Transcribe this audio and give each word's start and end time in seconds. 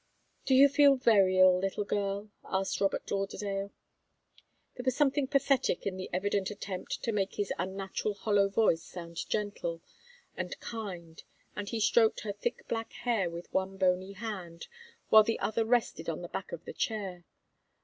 "Do 0.45 0.55
you 0.55 0.67
feel 0.67 0.95
very 0.95 1.37
ill, 1.37 1.59
little 1.59 1.83
girl?" 1.83 2.31
asked 2.43 2.81
Robert 2.81 3.11
Lauderdale. 3.11 3.71
There 4.73 4.83
was 4.83 4.95
something 4.97 5.27
pathetic 5.27 5.85
in 5.85 5.95
the 5.95 6.09
evident 6.11 6.49
attempt 6.49 7.03
to 7.03 7.11
make 7.11 7.35
his 7.35 7.53
unnatural, 7.59 8.15
hollow 8.15 8.49
voice 8.49 8.81
sound 8.81 9.29
gentle 9.29 9.83
and 10.35 10.59
kind, 10.59 11.21
and 11.55 11.69
he 11.69 11.79
stroked 11.79 12.21
her 12.21 12.33
thick 12.33 12.67
black 12.67 12.93
hair 12.93 13.29
with 13.29 13.53
one 13.53 13.77
bony 13.77 14.13
hand, 14.13 14.65
while 15.09 15.21
the 15.21 15.37
other 15.37 15.63
rested 15.63 16.09
on 16.09 16.23
the 16.23 16.27
back 16.29 16.51
of 16.51 16.65
the 16.65 16.73
chair. 16.73 17.23